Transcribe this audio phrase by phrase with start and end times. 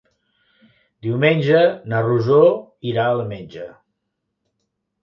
[1.09, 1.61] Diumenge
[1.93, 2.41] na Rosó
[2.95, 3.71] irà al metge.